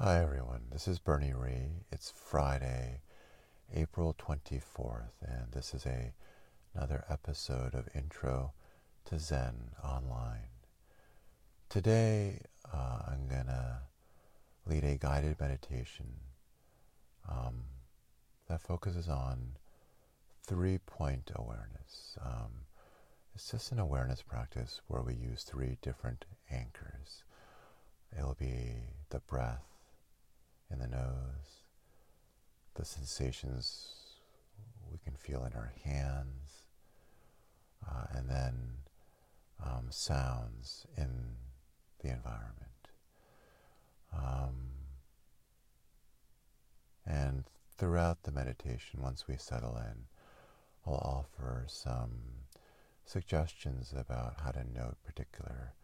Hi 0.00 0.20
everyone, 0.20 0.62
this 0.72 0.88
is 0.88 0.98
Bernie 0.98 1.32
Rhie. 1.32 1.84
It's 1.92 2.10
Friday, 2.10 3.02
April 3.72 4.12
24th, 4.18 5.22
and 5.22 5.52
this 5.52 5.72
is 5.72 5.86
a, 5.86 6.12
another 6.74 7.04
episode 7.08 7.76
of 7.76 7.88
Intro 7.94 8.54
to 9.04 9.20
Zen 9.20 9.70
Online. 9.84 10.48
Today 11.68 12.40
uh, 12.72 13.02
I'm 13.06 13.28
going 13.28 13.46
to 13.46 13.82
lead 14.66 14.82
a 14.82 14.96
guided 14.96 15.38
meditation 15.38 16.06
um, 17.30 17.62
that 18.48 18.62
focuses 18.62 19.08
on 19.08 19.52
three 20.44 20.78
point 20.78 21.30
awareness. 21.36 22.18
Um, 22.20 22.66
it's 23.32 23.48
just 23.48 23.70
an 23.70 23.78
awareness 23.78 24.22
practice 24.22 24.80
where 24.88 25.02
we 25.02 25.14
use 25.14 25.44
three 25.44 25.78
different 25.82 26.24
anchors. 26.50 27.22
It'll 28.18 28.34
be 28.34 28.72
the 29.10 29.20
breath 29.20 29.73
in 30.74 30.80
the 30.80 30.96
nose, 30.96 31.62
the 32.74 32.84
sensations 32.84 33.88
we 34.90 34.98
can 34.98 35.14
feel 35.14 35.44
in 35.44 35.52
our 35.54 35.72
hands, 35.84 36.64
uh, 37.88 38.06
and 38.12 38.28
then 38.28 38.54
um, 39.64 39.86
sounds 39.90 40.86
in 40.96 41.36
the 42.00 42.08
environment. 42.10 42.58
Um, 44.12 44.70
and 47.06 47.44
throughout 47.76 48.24
the 48.24 48.32
meditation, 48.32 49.00
once 49.00 49.28
we 49.28 49.36
settle 49.36 49.76
in, 49.76 50.06
I'll 50.86 50.94
offer 50.94 51.64
some 51.68 52.10
suggestions 53.04 53.92
about 53.96 54.40
how 54.42 54.50
to 54.50 54.64
note 54.64 54.96
particular 55.04 55.74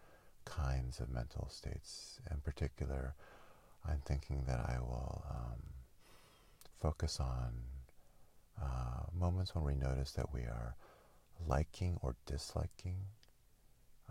kinds 0.45 1.01
of 1.01 1.11
mental 1.11 1.48
states. 1.48 2.20
In 2.31 2.39
particular, 2.41 3.15
I'm 3.89 4.01
thinking 4.05 4.45
that 4.47 4.59
I 4.59 4.79
will 4.80 5.25
um, 5.30 5.62
focus 6.81 7.19
on 7.20 7.53
uh, 8.61 9.05
moments 9.19 9.55
when 9.55 9.64
we 9.64 9.75
notice 9.75 10.12
that 10.12 10.33
we 10.33 10.41
are 10.41 10.77
liking 11.47 11.98
or 12.03 12.17
disliking 12.27 12.97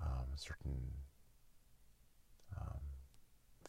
um, 0.02 0.26
certain 0.36 0.80
um, 2.60 2.80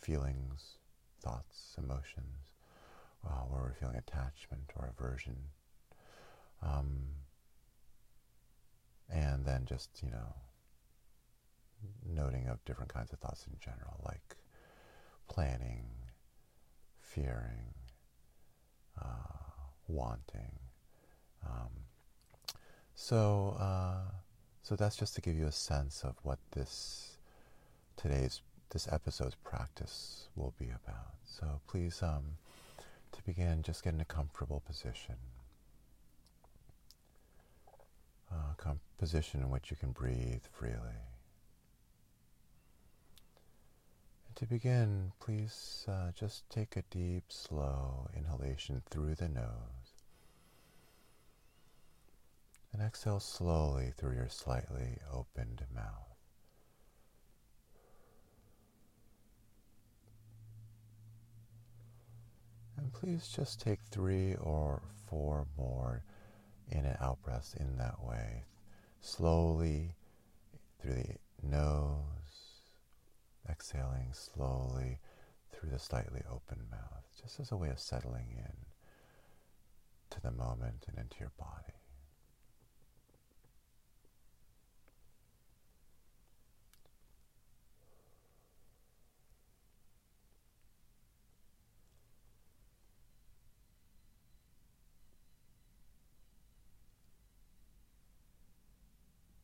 feelings, 0.00 0.78
thoughts, 1.22 1.74
emotions, 1.78 2.54
uh, 3.26 3.42
where 3.48 3.62
we're 3.62 3.74
feeling 3.74 3.96
attachment 3.96 4.70
or 4.76 4.92
aversion. 4.96 5.36
Um, 6.62 7.00
and 9.12 9.44
then 9.44 9.64
just, 9.66 9.90
you 10.02 10.10
know, 10.10 10.34
noting 12.06 12.46
of 12.48 12.64
different 12.64 12.92
kinds 12.92 13.12
of 13.12 13.18
thoughts 13.18 13.46
in 13.46 13.56
general, 13.60 14.00
like 14.04 14.36
planning, 15.30 15.86
fearing, 17.00 17.72
uh, 19.00 19.06
wanting. 19.88 20.58
Um, 21.46 21.70
so, 22.94 23.56
uh, 23.58 24.10
so 24.62 24.76
that's 24.76 24.96
just 24.96 25.14
to 25.14 25.20
give 25.20 25.36
you 25.36 25.46
a 25.46 25.52
sense 25.52 26.02
of 26.04 26.16
what 26.22 26.38
this 26.50 27.16
today's 27.96 28.42
this 28.70 28.88
episode's 28.90 29.36
practice 29.42 30.28
will 30.36 30.54
be 30.58 30.66
about. 30.66 31.14
So 31.24 31.60
please, 31.66 32.02
um, 32.02 32.36
to 33.12 33.22
begin, 33.22 33.62
just 33.62 33.82
get 33.82 33.94
in 33.94 34.00
a 34.00 34.04
comfortable 34.04 34.62
position. 34.66 35.16
Uh, 38.30 38.54
com- 38.56 38.80
position 38.98 39.40
in 39.40 39.50
which 39.50 39.70
you 39.70 39.76
can 39.76 39.90
breathe 39.90 40.44
freely. 40.52 41.00
To 44.40 44.46
begin, 44.46 45.12
please 45.20 45.84
uh, 45.86 46.12
just 46.18 46.48
take 46.48 46.74
a 46.74 46.82
deep, 46.90 47.24
slow 47.28 48.08
inhalation 48.16 48.80
through 48.88 49.16
the 49.16 49.28
nose. 49.28 50.06
And 52.72 52.80
exhale 52.80 53.20
slowly 53.20 53.92
through 53.98 54.14
your 54.14 54.30
slightly 54.30 54.96
opened 55.12 55.62
mouth. 55.74 56.16
And 62.78 62.90
please 62.94 63.28
just 63.28 63.60
take 63.60 63.80
three 63.90 64.36
or 64.36 64.80
four 65.06 65.48
more 65.58 66.02
in 66.70 66.86
and 66.86 66.96
out 66.98 67.20
breaths 67.20 67.52
in 67.60 67.76
that 67.76 68.02
way. 68.02 68.44
Slowly 69.02 69.96
through 70.80 70.94
the 70.94 71.16
nose 71.46 72.20
exhaling 73.70 74.12
slowly 74.12 74.98
through 75.52 75.70
the 75.70 75.78
slightly 75.78 76.22
open 76.30 76.58
mouth, 76.70 77.04
just 77.20 77.38
as 77.38 77.52
a 77.52 77.56
way 77.56 77.68
of 77.68 77.78
settling 77.78 78.26
in 78.36 78.66
to 80.10 80.20
the 80.20 80.30
moment 80.30 80.84
and 80.88 80.98
into 80.98 81.16
your 81.20 81.30
body. 81.38 81.74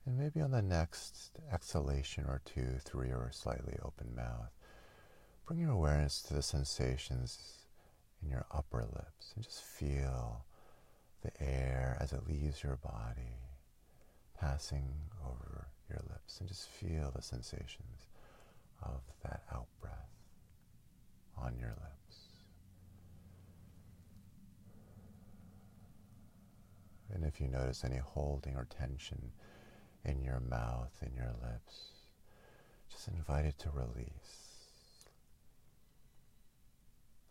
And 0.05 0.21
maybe 0.37 0.45
on 0.45 0.51
the 0.51 0.61
next 0.61 1.31
exhalation 1.51 2.25
or 2.27 2.43
two, 2.45 2.77
three, 2.81 3.09
or 3.09 3.31
slightly 3.33 3.79
open 3.83 4.15
mouth, 4.15 4.51
bring 5.47 5.61
your 5.61 5.71
awareness 5.71 6.21
to 6.21 6.35
the 6.35 6.43
sensations 6.43 7.65
in 8.23 8.29
your 8.29 8.45
upper 8.53 8.85
lips 8.85 9.33
and 9.35 9.45
just 9.45 9.63
feel 9.63 10.45
the 11.23 11.31
air 11.41 11.97
as 12.01 12.13
it 12.13 12.29
leaves 12.29 12.63
your 12.63 12.77
body 12.77 13.39
passing 14.39 14.93
over 15.25 15.69
your 15.89 16.03
lips 16.11 16.39
and 16.39 16.49
just 16.49 16.69
feel 16.69 17.11
the 17.15 17.23
sensations 17.23 18.09
of 18.83 19.01
that 19.23 19.43
out 19.55 19.69
breath 19.81 19.95
on 21.39 21.57
your 21.59 21.71
lips. 21.71 22.19
And 27.15 27.25
if 27.25 27.41
you 27.41 27.49
notice 27.49 27.85
any 27.85 27.97
holding 27.97 28.55
or 28.55 28.67
tension, 28.67 29.31
in 30.07 30.23
your 30.23 30.41
mouth, 30.41 30.93
in 31.03 31.15
your 31.17 31.35
lips. 31.43 31.89
Just 32.91 33.09
invite 33.09 33.45
it 33.45 33.59
to 33.59 33.71
release. 33.71 35.09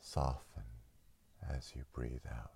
Soften 0.01 0.63
as 1.49 1.71
you 1.75 1.83
breathe 1.93 2.25
out. 2.29 2.51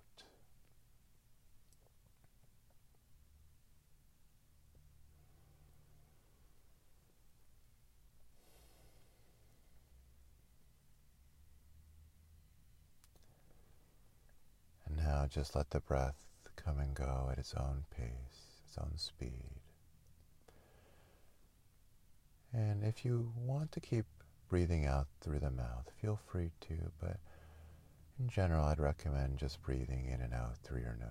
And 14.86 14.98
now 14.98 15.26
just 15.30 15.56
let 15.56 15.70
the 15.70 15.80
breath 15.80 16.26
come 16.56 16.78
and 16.78 16.94
go 16.94 17.28
at 17.32 17.38
its 17.38 17.54
own 17.54 17.84
pace, 17.96 18.60
its 18.66 18.76
own 18.78 18.92
speed. 18.96 19.60
And 22.52 22.82
if 22.84 23.04
you 23.04 23.32
want 23.36 23.72
to 23.72 23.80
keep 23.80 24.06
breathing 24.48 24.86
out 24.86 25.06
through 25.20 25.38
the 25.38 25.50
mouth, 25.50 25.90
feel 26.00 26.18
free 26.30 26.50
to, 26.62 26.74
but 27.00 27.18
in 28.18 28.28
general, 28.28 28.64
I'd 28.64 28.80
recommend 28.80 29.38
just 29.38 29.62
breathing 29.62 30.06
in 30.12 30.20
and 30.20 30.34
out 30.34 30.56
through 30.58 30.80
your 30.80 30.96
nose. 31.00 31.10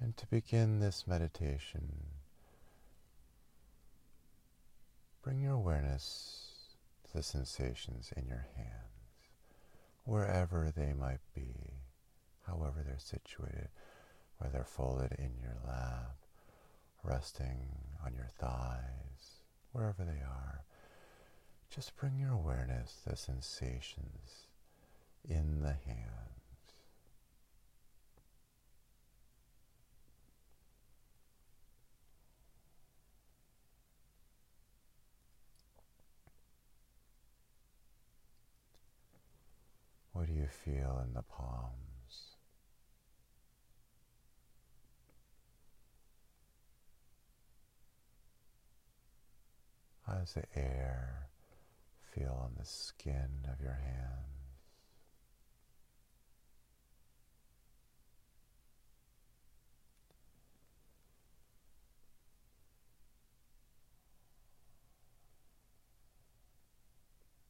And 0.00 0.16
to 0.16 0.26
begin 0.26 0.80
this 0.80 1.06
meditation, 1.06 1.92
Bring 5.22 5.40
your 5.40 5.54
awareness 5.54 6.74
to 7.04 7.18
the 7.18 7.22
sensations 7.22 8.12
in 8.16 8.26
your 8.26 8.48
hands, 8.56 9.30
wherever 10.02 10.72
they 10.74 10.92
might 10.92 11.20
be, 11.32 11.74
however 12.44 12.82
they're 12.84 12.98
situated, 12.98 13.68
whether 14.38 14.64
folded 14.64 15.12
in 15.12 15.30
your 15.40 15.56
lap, 15.64 16.16
resting 17.04 17.68
on 18.04 18.14
your 18.14 18.30
thighs, 18.36 19.44
wherever 19.70 20.04
they 20.04 20.22
are. 20.22 20.64
Just 21.70 21.96
bring 21.96 22.18
your 22.18 22.32
awareness 22.32 22.96
to 23.04 23.10
the 23.10 23.16
sensations 23.16 24.48
in 25.24 25.60
the 25.62 25.76
hands. 25.86 26.41
You 40.42 40.48
feel 40.48 41.00
in 41.06 41.14
the 41.14 41.22
palms? 41.22 42.36
How 50.04 50.14
does 50.14 50.34
the 50.34 50.44
air 50.56 51.28
feel 52.12 52.36
on 52.42 52.54
the 52.58 52.64
skin 52.64 53.46
of 53.52 53.60
your 53.62 53.74
hands? 53.84 54.18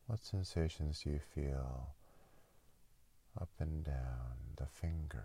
What 0.06 0.22
sensations 0.22 1.00
do 1.02 1.10
you 1.10 1.20
feel 1.34 1.94
up 3.40 3.50
and 3.58 3.84
down 3.84 4.54
the 4.56 4.66
fingers? 4.66 5.22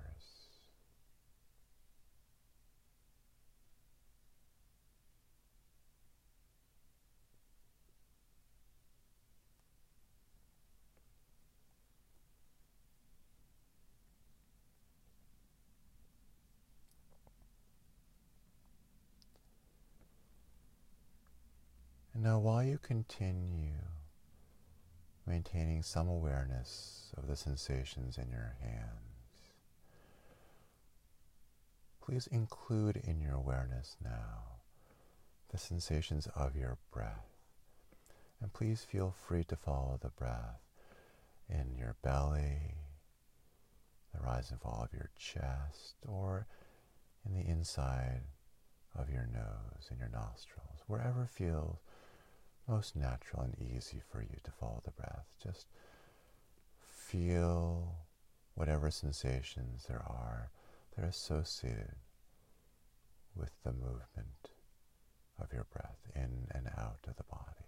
And 22.13 22.23
now, 22.23 22.39
while 22.39 22.63
you 22.63 22.79
continue 22.79 23.96
maintaining 25.27 25.83
some 25.83 26.07
awareness 26.07 27.11
of 27.17 27.27
the 27.27 27.35
sensations 27.35 28.17
in 28.17 28.29
your 28.29 28.55
hands, 28.61 29.51
please 32.01 32.27
include 32.27 32.95
in 32.95 33.19
your 33.19 33.33
awareness 33.33 33.97
now 34.03 34.61
the 35.51 35.57
sensations 35.57 36.27
of 36.35 36.55
your 36.55 36.77
breath. 36.91 37.27
And 38.41 38.53
please 38.53 38.83
feel 38.83 39.13
free 39.27 39.43
to 39.45 39.55
follow 39.55 39.97
the 40.01 40.09
breath 40.09 40.61
in 41.49 41.75
your 41.77 41.95
belly, 42.03 42.75
the 44.13 44.21
rise 44.21 44.51
and 44.51 44.61
fall 44.61 44.83
of 44.83 44.93
your 44.93 45.09
chest, 45.17 45.95
or 46.07 46.45
in 47.25 47.33
the 47.33 47.49
inside 47.49 48.21
of 48.97 49.09
your 49.09 49.27
nose 49.31 49.89
and 49.89 49.99
your 49.99 50.09
nostrils, 50.09 50.83
wherever 50.87 51.25
feels 51.25 51.79
most 52.67 52.95
natural 52.95 53.43
and 53.43 53.55
easy 53.59 54.01
for 54.11 54.21
you 54.21 54.37
to 54.43 54.51
follow 54.51 54.81
the 54.83 54.91
breath. 54.91 55.25
Just 55.41 55.67
feel 56.79 57.95
whatever 58.55 58.91
sensations 58.91 59.85
there 59.87 60.03
are 60.05 60.49
that 60.95 61.05
are 61.05 61.09
associated 61.09 61.95
with 63.35 63.51
the 63.63 63.71
movement 63.71 64.49
of 65.39 65.53
your 65.53 65.65
breath 65.71 65.99
in 66.15 66.47
and 66.51 66.67
out 66.77 66.99
of 67.07 67.15
the 67.15 67.23
body. 67.23 67.66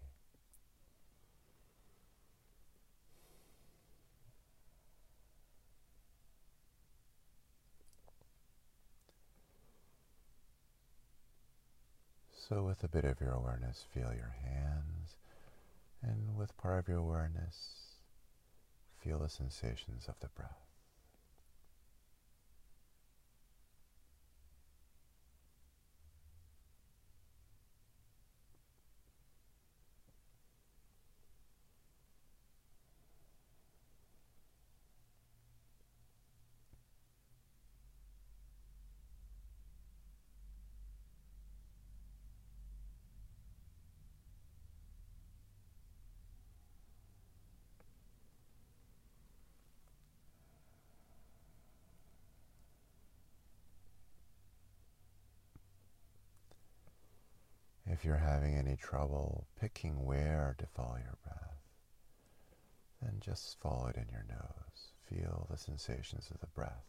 So, 12.50 12.63
with 12.63 12.84
a 12.84 12.88
bit 12.88 13.06
of 13.06 13.22
your 13.22 13.34
awareness, 13.34 13.86
feel 13.94 14.12
your 14.12 14.36
hands, 14.44 15.18
and 16.01 16.36
with 16.36 16.57
part 16.57 16.80
of 16.80 16.88
your 16.88 16.98
awareness, 16.98 18.00
feel 18.98 19.19
the 19.19 19.30
sensations 19.30 20.07
of 20.07 20.16
the 20.19 20.30
breath. 20.30 20.69
If 58.00 58.06
you're 58.06 58.16
having 58.16 58.56
any 58.56 58.78
trouble 58.78 59.46
picking 59.60 60.06
where 60.06 60.56
to 60.57 60.66
follow 60.68 60.96
your 60.96 61.18
breath, 61.22 61.60
then 63.01 63.19
just 63.19 63.60
follow 63.60 63.88
it 63.88 63.98
in 63.98 64.07
your 64.10 64.24
nose. 64.30 64.94
Feel 65.10 65.48
the 65.51 65.57
sensations 65.57 66.30
of 66.31 66.40
the 66.40 66.48
breath 66.48 66.86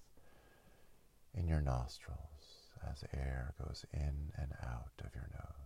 in 1.34 1.48
your 1.48 1.62
nostrils 1.62 2.70
as 2.88 3.02
air 3.12 3.54
goes 3.60 3.84
in 3.92 4.30
and 4.38 4.52
out 4.62 4.92
of 5.04 5.12
your 5.12 5.28
nose. 5.32 5.60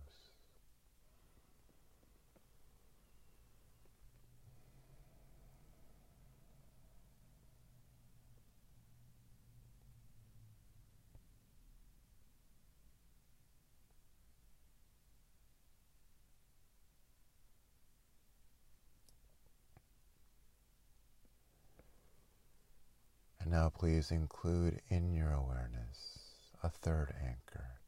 And 23.44 23.44
now 23.55 23.69
please 23.69 24.11
include 24.11 24.81
in 24.89 25.13
your 25.13 25.31
awareness 25.31 26.19
a 26.61 26.67
third 26.67 27.13
anchor, 27.25 27.79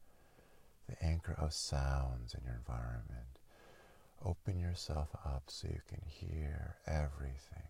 the 0.88 0.96
anchor 1.04 1.34
of 1.36 1.52
sounds 1.52 2.32
in 2.32 2.42
your 2.46 2.54
environment. 2.54 3.36
Open 4.24 4.58
yourself 4.58 5.10
up 5.26 5.42
so 5.48 5.68
you 5.68 5.82
can 5.86 6.00
hear 6.06 6.76
everything 6.86 7.68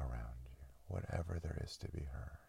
around 0.00 0.40
you, 0.46 0.64
whatever 0.88 1.38
there 1.42 1.60
is 1.62 1.76
to 1.76 1.88
be 1.88 2.08
heard. 2.10 2.41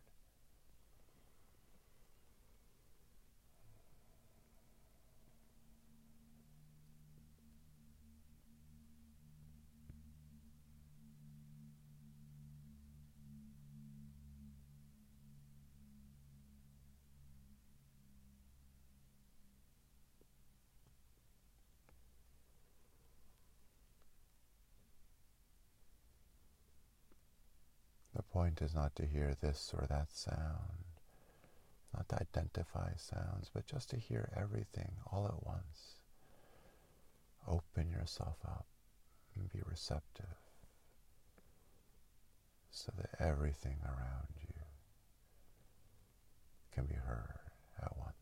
Point 28.33 28.61
is 28.63 28.73
not 28.73 28.95
to 28.95 29.05
hear 29.05 29.35
this 29.41 29.73
or 29.77 29.85
that 29.87 30.11
sound, 30.11 30.89
not 31.93 32.09
to 32.09 32.15
identify 32.19 32.89
sounds, 32.97 33.51
but 33.53 33.67
just 33.67 33.91
to 33.91 33.97
hear 33.97 34.29
everything 34.35 34.91
all 35.11 35.27
at 35.27 35.45
once. 35.45 35.99
Open 37.47 37.91
yourself 37.91 38.37
up 38.43 38.65
and 39.35 39.51
be 39.51 39.59
receptive 39.69 40.25
so 42.71 42.91
that 42.97 43.21
everything 43.23 43.77
around 43.85 44.27
you 44.41 44.61
can 46.73 46.85
be 46.85 46.95
heard 46.95 47.39
at 47.83 47.95
once. 47.97 48.13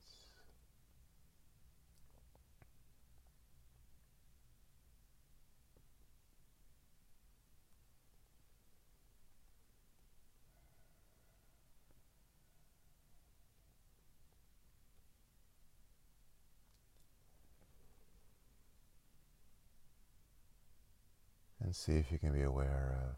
And 21.72 21.76
see 21.78 21.94
if 21.94 22.12
you 22.12 22.18
can 22.18 22.34
be 22.34 22.42
aware 22.42 23.00
of 23.02 23.16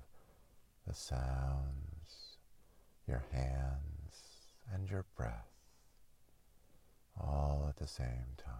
the 0.87 0.93
sounds, 0.93 2.37
your 3.07 3.23
hands, 3.31 4.13
and 4.71 4.87
your 4.87 5.05
breath 5.17 5.47
all 7.19 7.65
at 7.67 7.77
the 7.77 7.87
same 7.87 8.35
time. 8.37 8.53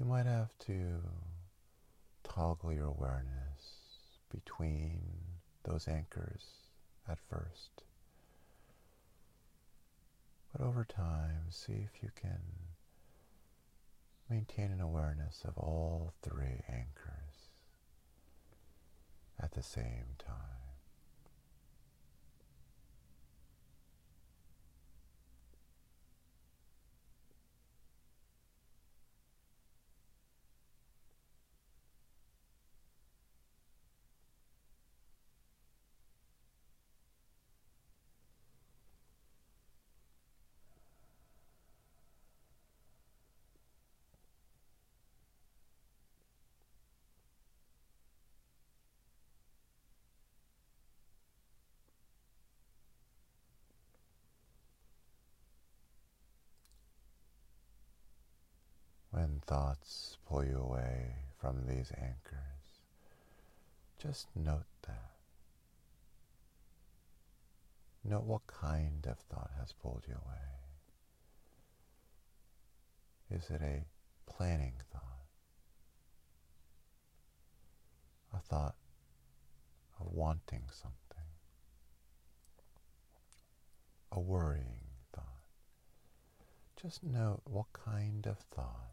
You 0.00 0.06
might 0.06 0.24
have 0.24 0.56
to 0.60 1.02
toggle 2.24 2.72
your 2.72 2.86
awareness 2.86 3.90
between 4.32 5.02
those 5.64 5.86
anchors 5.86 6.46
at 7.06 7.18
first. 7.28 7.82
But 10.50 10.62
over 10.64 10.86
time, 10.86 11.42
see 11.50 11.74
if 11.74 12.02
you 12.02 12.08
can 12.18 12.40
maintain 14.28 14.70
an 14.70 14.80
awareness 14.80 15.42
of 15.44 15.56
all 15.56 16.12
three 16.22 16.62
anchors 16.68 17.50
at 19.40 19.52
the 19.52 19.62
same 19.62 20.16
time. 20.18 20.57
Thoughts 59.46 60.18
pull 60.28 60.44
you 60.44 60.58
away 60.58 61.14
from 61.40 61.66
these 61.66 61.90
anchors, 61.96 62.82
just 63.98 64.26
note 64.36 64.66
that. 64.86 65.12
Note 68.04 68.24
what 68.24 68.46
kind 68.46 69.06
of 69.06 69.18
thought 69.18 69.50
has 69.58 69.72
pulled 69.72 70.04
you 70.06 70.14
away. 70.14 70.48
Is 73.30 73.48
it 73.50 73.62
a 73.62 73.84
planning 74.30 74.74
thought? 74.92 75.02
A 78.34 78.38
thought 78.38 78.74
of 79.98 80.12
wanting 80.12 80.64
something? 80.70 81.26
A 84.12 84.20
worrying 84.20 84.84
thought? 85.14 85.24
Just 86.80 87.02
note 87.02 87.40
what 87.44 87.72
kind 87.72 88.26
of 88.26 88.38
thought 88.54 88.92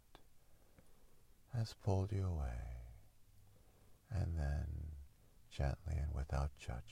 has 1.57 1.73
pulled 1.83 2.11
you 2.11 2.25
away, 2.25 2.83
and 4.11 4.37
then 4.37 4.65
gently 5.49 5.95
and 5.97 6.13
without 6.13 6.51
judgment, 6.57 6.83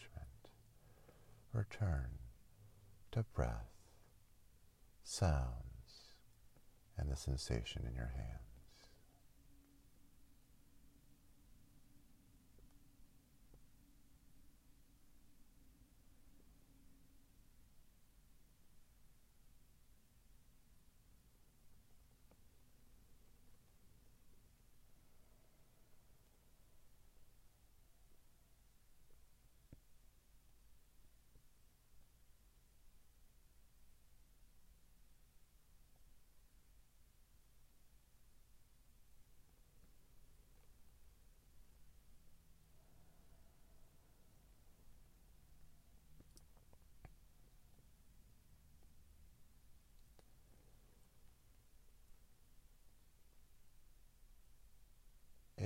return 1.51 2.10
to 3.12 3.24
breath, 3.36 3.72
sounds, 5.03 6.13
and 6.98 7.12
the 7.12 7.15
sensation 7.15 7.86
in 7.88 7.96
your 7.96 8.12
hand. 8.15 8.52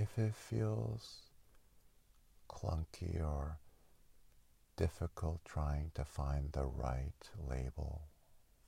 If 0.07 0.17
it 0.23 0.33
feels 0.35 1.21
clunky 2.49 3.21
or 3.21 3.57
difficult 4.75 5.41
trying 5.43 5.91
to 5.95 6.05
find 6.05 6.51
the 6.51 6.65
right 6.65 7.29
label 7.49 8.03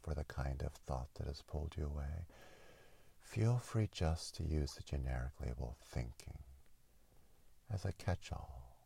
for 0.01 0.13
the 0.13 0.24
kind 0.24 0.62
of 0.63 0.74
thought 0.74 1.08
that 1.15 1.27
has 1.27 1.41
pulled 1.41 1.75
you 1.77 1.86
away, 1.86 2.25
feel 3.22 3.58
free 3.58 3.88
just 3.91 4.36
to 4.36 4.43
use 4.43 4.74
the 4.74 4.84
generic 4.84 5.31
label 5.41 5.77
thinking 5.86 6.39
as 7.72 7.86
a 7.86 7.91
catch-all. 7.93 8.77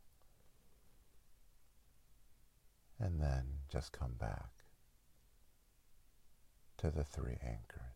And 2.99 3.19
then 3.19 3.43
just 3.71 3.91
come 3.91 4.13
back 4.19 4.49
to 6.77 6.89
the 6.91 7.03
three 7.03 7.37
anchors. 7.43 7.92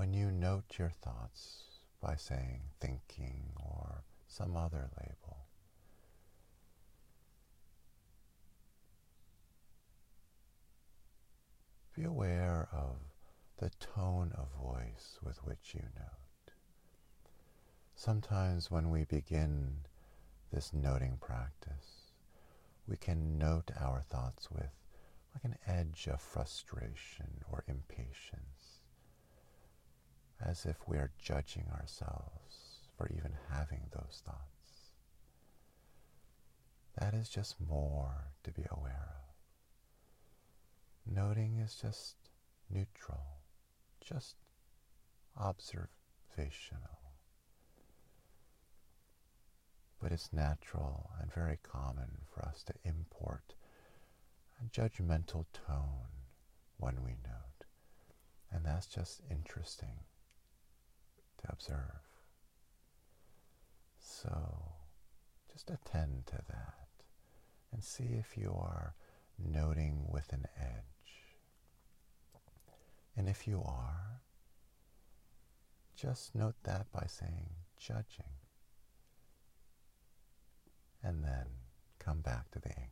When 0.00 0.14
you 0.14 0.30
note 0.30 0.78
your 0.78 0.88
thoughts 0.88 1.64
by 2.00 2.16
saying 2.16 2.62
thinking 2.80 3.52
or 3.58 4.02
some 4.28 4.56
other 4.56 4.88
label, 4.98 5.44
be 11.94 12.04
aware 12.04 12.70
of 12.72 12.96
the 13.58 13.68
tone 13.78 14.32
of 14.38 14.48
voice 14.58 15.18
with 15.22 15.44
which 15.44 15.74
you 15.74 15.82
note. 15.94 16.54
Sometimes 17.94 18.70
when 18.70 18.88
we 18.88 19.04
begin 19.04 19.80
this 20.50 20.72
noting 20.72 21.18
practice, 21.20 22.12
we 22.88 22.96
can 22.96 23.36
note 23.36 23.70
our 23.78 24.00
thoughts 24.08 24.50
with 24.50 24.72
like 25.34 25.44
an 25.44 25.58
edge 25.66 26.08
of 26.10 26.22
frustration 26.22 27.44
or 27.52 27.64
impatience 27.68 28.59
as 30.44 30.64
if 30.64 30.76
we 30.86 30.96
are 30.96 31.10
judging 31.20 31.66
ourselves 31.72 32.88
for 32.96 33.08
even 33.08 33.32
having 33.50 33.82
those 33.92 34.22
thoughts. 34.24 34.92
That 36.98 37.14
is 37.14 37.28
just 37.28 37.60
more 37.60 38.32
to 38.44 38.50
be 38.50 38.64
aware 38.70 39.14
of. 41.06 41.14
Noting 41.14 41.58
is 41.58 41.74
just 41.74 42.16
neutral, 42.68 43.38
just 44.00 44.36
observational. 45.38 45.88
But 50.02 50.12
it's 50.12 50.32
natural 50.32 51.10
and 51.20 51.32
very 51.32 51.58
common 51.62 52.22
for 52.32 52.42
us 52.44 52.62
to 52.64 52.74
import 52.84 53.54
a 54.60 54.68
judgmental 54.68 55.46
tone 55.66 56.08
when 56.78 57.02
we 57.04 57.10
note. 57.10 57.66
And 58.50 58.64
that's 58.64 58.86
just 58.86 59.20
interesting 59.30 60.00
to 61.40 61.52
observe. 61.52 62.00
So 63.98 64.62
just 65.52 65.70
attend 65.70 66.26
to 66.26 66.38
that 66.48 66.88
and 67.72 67.82
see 67.82 68.14
if 68.18 68.36
you 68.36 68.50
are 68.50 68.94
noting 69.38 70.06
with 70.08 70.32
an 70.32 70.46
edge. 70.58 70.84
And 73.16 73.28
if 73.28 73.46
you 73.46 73.62
are, 73.64 74.22
just 75.96 76.34
note 76.34 76.56
that 76.64 76.90
by 76.92 77.06
saying 77.06 77.50
judging. 77.78 78.34
And 81.02 81.24
then 81.24 81.46
come 81.98 82.20
back 82.20 82.50
to 82.52 82.58
the 82.58 82.68
anchors. 82.68 82.86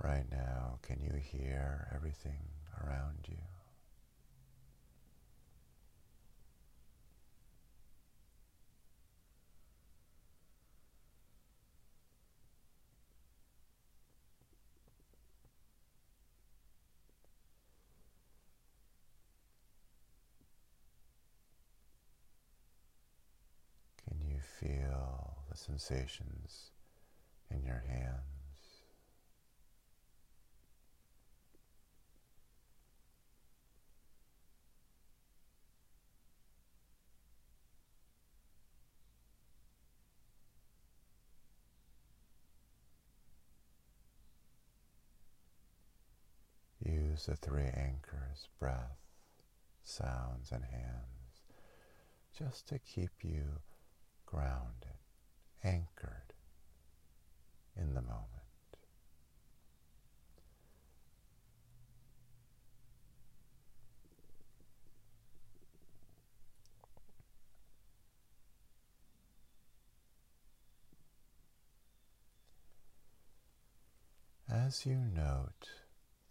Right 0.00 0.24
now, 0.30 0.77
can 0.88 1.02
you 1.02 1.12
hear 1.20 1.86
everything 1.94 2.40
around 2.82 3.18
you? 3.28 3.36
Can 24.08 24.26
you 24.26 24.38
feel 24.40 25.36
the 25.50 25.56
sensations 25.56 26.70
in 27.50 27.62
your 27.62 27.84
hands? 27.86 28.37
Use 47.18 47.26
the 47.26 47.34
three 47.34 47.64
anchors 47.64 48.46
breath, 48.60 49.00
sounds, 49.82 50.52
and 50.52 50.62
hands 50.62 51.42
just 52.38 52.68
to 52.68 52.78
keep 52.78 53.10
you 53.24 53.42
grounded, 54.24 55.00
anchored 55.64 56.32
in 57.76 57.94
the 57.94 58.02
moment. 58.02 58.28
As 74.48 74.86
you 74.86 74.94
note 74.94 75.68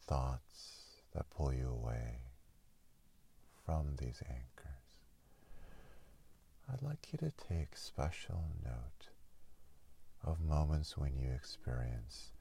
thoughts 0.07 1.01
that 1.13 1.29
pull 1.29 1.53
you 1.53 1.69
away 1.69 2.21
from 3.65 3.95
these 3.99 4.23
anchors, 4.29 4.77
I'd 6.71 6.81
like 6.81 7.07
you 7.11 7.19
to 7.19 7.31
take 7.31 7.75
special 7.75 8.45
note 8.63 9.07
of 10.23 10.41
moments 10.41 10.97
when 10.97 11.17
you 11.17 11.29
experience 11.31 12.31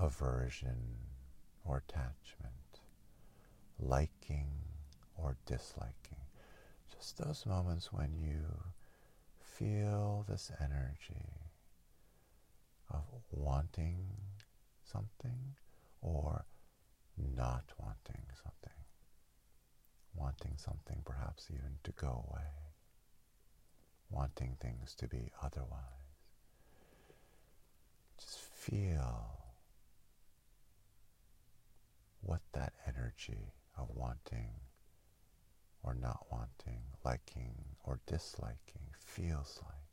aversion 0.00 0.96
or 1.64 1.78
attachment, 1.78 2.80
liking 3.80 4.48
or 5.16 5.36
disliking. 5.46 6.24
Just 6.96 7.18
those 7.18 7.44
moments 7.46 7.92
when 7.92 8.14
you 8.14 8.44
feel 9.40 10.24
this 10.28 10.52
energy 10.60 11.32
of 12.90 13.02
wanting 13.32 14.06
something 14.84 15.56
or 16.00 16.44
not 17.16 17.64
wanting 17.78 18.22
something. 18.42 18.78
Wanting 20.14 20.56
something 20.56 21.02
perhaps 21.04 21.48
even 21.50 21.78
to 21.84 21.92
go 21.92 22.24
away. 22.30 22.46
Wanting 24.10 24.56
things 24.60 24.94
to 24.96 25.08
be 25.08 25.30
otherwise. 25.42 25.80
Just 28.18 28.38
feel 28.38 29.38
what 32.22 32.40
that 32.52 32.72
energy 32.86 33.52
of 33.76 33.88
wanting 33.94 34.50
or 35.82 35.94
not 35.94 36.26
wanting, 36.30 36.80
liking 37.04 37.54
or 37.84 38.00
disliking 38.06 38.88
feels 38.98 39.60
like. 39.62 39.85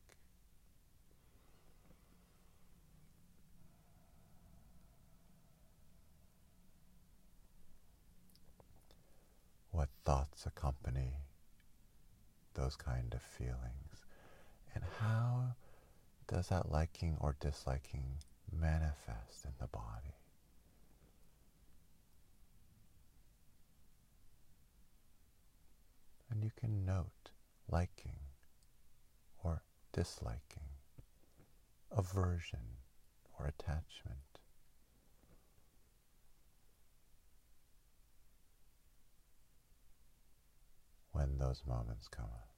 What 9.74 9.90
thoughts 10.06 10.46
accompany 10.46 11.16
those 12.54 12.76
kind 12.76 13.14
of 13.14 13.22
feelings, 13.24 14.06
and 14.76 14.84
how 15.00 15.56
does 16.28 16.48
that 16.50 16.72
liking 16.72 17.18
or 17.20 17.36
disliking 17.40 18.06
manifest 18.52 19.46
in 19.46 19.52
the 19.60 19.66
body? 19.68 20.14
And 26.30 26.44
you 26.44 26.52
can 26.56 26.86
note 26.86 27.32
liking 27.68 28.20
or 29.44 29.64
disliking, 29.92 30.70
aversion 31.92 32.78
or 33.40 33.48
attachment. 33.48 34.20
when 41.14 41.33
those 41.44 41.62
moments 41.68 42.08
come 42.08 42.26
up. 42.26 42.53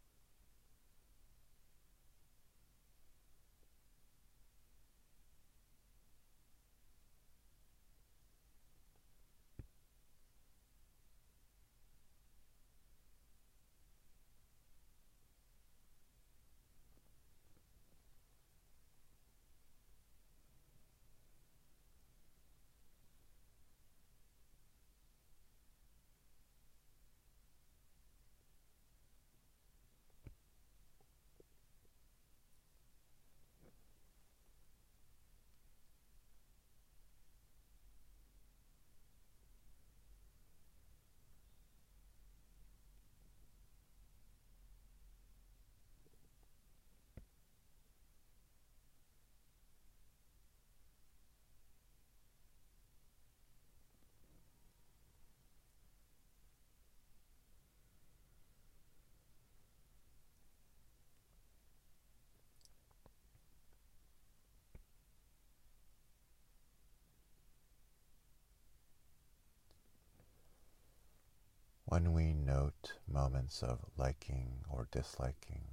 When 71.96 72.12
we 72.12 72.34
note 72.34 72.92
moments 73.08 73.64
of 73.64 73.80
liking 73.96 74.66
or 74.70 74.90
disliking, 74.92 75.64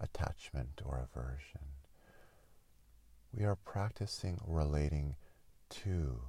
attachment 0.00 0.80
or 0.82 0.96
aversion, 0.96 1.66
we 3.34 3.44
are 3.44 3.56
practicing 3.56 4.40
relating 4.46 5.14
to 5.84 6.22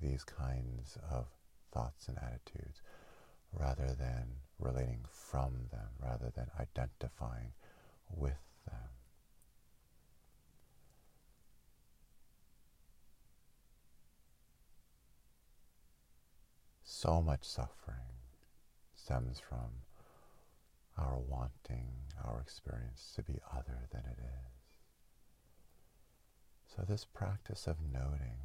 these 0.00 0.24
kinds 0.24 0.98
of 1.08 1.28
thoughts 1.72 2.08
and 2.08 2.18
attitudes 2.18 2.82
rather 3.52 3.94
than 3.96 4.40
relating 4.58 5.04
from 5.08 5.68
them, 5.70 5.90
rather 6.02 6.32
than 6.34 6.50
identifying 6.58 7.52
with 8.10 8.42
them. 8.66 8.88
So 17.02 17.20
much 17.20 17.42
suffering 17.42 18.14
stems 18.94 19.40
from 19.40 19.72
our 20.96 21.18
wanting 21.18 21.88
our 22.24 22.40
experience 22.40 23.12
to 23.16 23.24
be 23.24 23.40
other 23.52 23.88
than 23.90 24.02
it 24.02 24.18
is. 24.20 24.78
So, 26.68 26.84
this 26.88 27.04
practice 27.04 27.66
of 27.66 27.78
noting, 27.92 28.38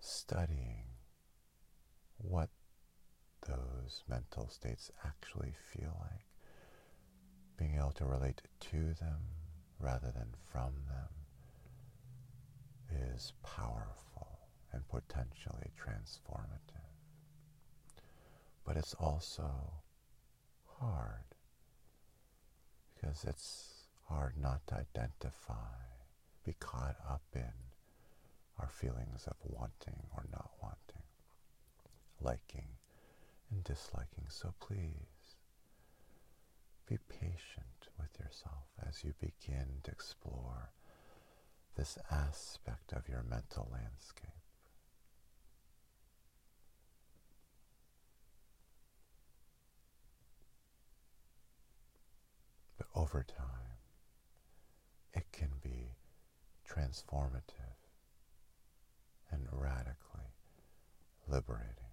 studying 0.00 0.84
what 2.16 2.48
those 3.46 4.02
mental 4.08 4.48
states 4.48 4.90
actually 5.04 5.52
feel 5.70 5.94
like, 6.00 6.24
being 7.58 7.76
able 7.76 7.92
to 7.96 8.06
relate 8.06 8.40
to 8.60 8.94
them 8.94 9.20
rather 9.78 10.10
than 10.10 10.32
from 10.50 10.72
them 10.88 11.10
is 13.14 13.34
powerful 13.42 14.07
and 14.72 14.88
potentially 14.88 15.70
transformative. 15.78 16.88
But 18.64 18.76
it's 18.76 18.94
also 18.94 19.50
hard 20.80 21.24
because 22.94 23.24
it's 23.24 23.86
hard 24.08 24.34
not 24.40 24.66
to 24.68 24.74
identify, 24.74 25.76
be 26.44 26.54
caught 26.58 26.96
up 27.08 27.22
in 27.34 27.52
our 28.58 28.68
feelings 28.68 29.26
of 29.26 29.36
wanting 29.44 30.02
or 30.14 30.26
not 30.32 30.50
wanting, 30.62 31.06
liking 32.20 32.68
and 33.50 33.64
disliking. 33.64 34.24
So 34.28 34.52
please 34.60 35.36
be 36.88 36.98
patient 37.08 37.88
with 37.98 38.18
yourself 38.18 38.64
as 38.86 39.04
you 39.04 39.12
begin 39.20 39.80
to 39.84 39.90
explore 39.90 40.70
this 41.76 41.98
aspect 42.10 42.92
of 42.92 43.08
your 43.08 43.22
mental 43.22 43.68
landscape. 43.72 44.28
Over 52.94 53.24
time, 53.24 53.78
it 55.14 55.24
can 55.32 55.50
be 55.62 55.96
transformative 56.68 57.78
and 59.30 59.46
radically 59.52 60.34
liberating. 61.28 61.87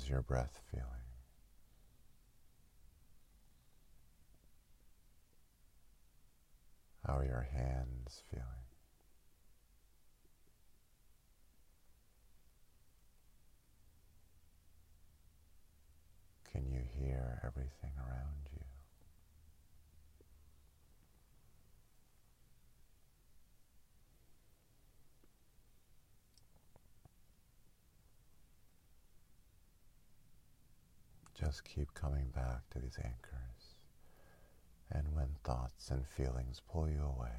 How 0.00 0.04
is 0.04 0.08
your 0.08 0.22
breath 0.22 0.58
feeling? 0.70 0.86
How 7.06 7.18
are 7.18 7.24
your 7.24 7.46
hands 7.52 8.22
feeling? 8.30 8.46
Can 16.50 16.70
you 16.70 16.80
hear 16.98 17.40
everything 17.44 17.92
around 17.98 18.48
you? 18.52 18.69
Just 31.40 31.64
keep 31.64 31.94
coming 31.94 32.26
back 32.34 32.68
to 32.70 32.78
these 32.78 32.98
anchors. 33.02 33.76
And 34.90 35.14
when 35.14 35.36
thoughts 35.42 35.90
and 35.90 36.06
feelings 36.06 36.60
pull 36.70 36.86
you 36.86 37.02
away, 37.02 37.30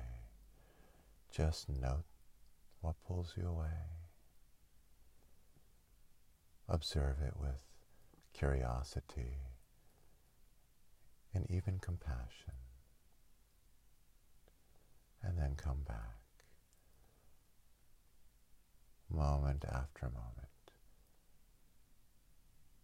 just 1.29 1.69
note 1.69 2.05
what 2.79 2.95
pulls 3.05 3.35
you 3.37 3.47
away. 3.47 3.77
Observe 6.67 7.17
it 7.21 7.35
with 7.39 7.61
curiosity 8.33 9.37
and 11.31 11.45
even 11.51 11.77
compassion. 11.77 12.53
And 15.21 15.37
then 15.37 15.53
come 15.55 15.83
back, 15.87 16.17
moment 19.11 19.63
after 19.71 20.07
moment, 20.07 20.71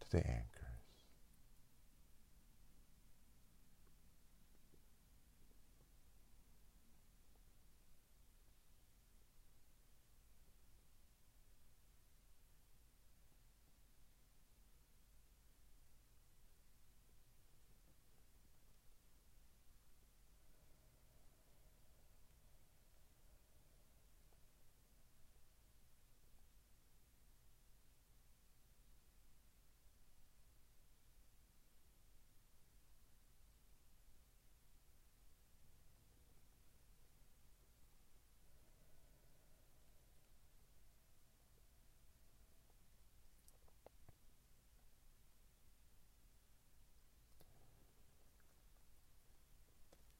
to 0.01 0.11
the 0.11 0.17
anchor. 0.27 0.57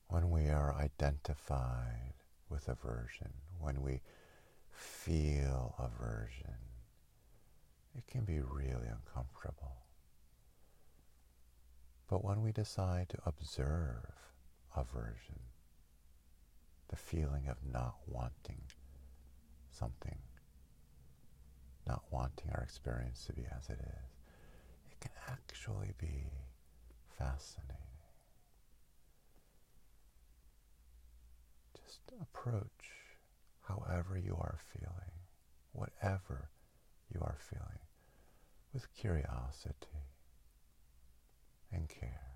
when 0.09 0.31
we 0.31 0.49
are 0.49 0.73
identified 0.87 2.13
with 2.49 2.67
aversion, 2.69 3.33
when 3.59 3.81
we 3.81 4.01
feel 4.71 5.75
aversion, 5.79 6.55
it 7.97 8.07
can 8.07 8.23
be 8.23 8.39
really 8.39 8.87
uncomfortable. 8.87 9.83
But 12.07 12.23
when 12.23 12.41
we 12.41 12.51
decide 12.51 13.09
to 13.09 13.17
observe 13.25 14.13
aversion, 14.75 15.39
the 16.87 16.95
feeling 16.95 17.47
of 17.49 17.57
not 17.69 17.95
wanting 18.07 18.61
something, 19.69 20.19
not 21.85 22.03
wanting 22.11 22.49
our 22.53 22.61
experience 22.63 23.25
to 23.25 23.33
be 23.33 23.43
as 23.57 23.69
it 23.69 23.79
is, 23.81 24.09
it 24.91 24.99
can 25.01 25.11
actually 25.27 25.93
be 25.99 26.31
fascinating. 27.17 27.86
Approach 32.21 33.07
however 33.61 34.17
you 34.17 34.35
are 34.39 34.57
feeling, 34.73 35.11
whatever 35.73 36.49
you 37.13 37.19
are 37.21 37.37
feeling, 37.39 37.79
with 38.73 38.93
curiosity 38.95 40.05
and 41.71 41.89
care. 41.89 42.27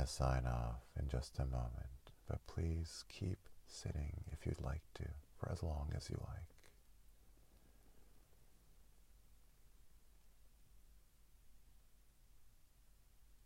sign 0.11 0.45
off 0.45 0.83
in 0.99 1.07
just 1.07 1.39
a 1.39 1.45
moment, 1.45 2.11
but 2.27 2.45
please 2.45 3.05
keep 3.07 3.39
sitting 3.65 4.25
if 4.31 4.45
you'd 4.45 4.61
like 4.61 4.81
to 4.95 5.05
for 5.37 5.49
as 5.51 5.63
long 5.63 5.89
as 5.95 6.09
you 6.09 6.17
like. 6.27 6.51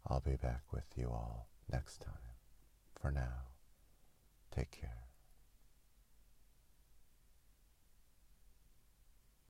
I'll 0.08 0.22
be 0.22 0.36
back 0.36 0.64
with 0.72 0.92
you 0.96 1.08
all 1.08 1.48
next 1.72 2.02
time. 2.02 2.14
For 3.00 3.12
now, 3.12 3.50
take 4.52 4.72
care. 4.72 5.05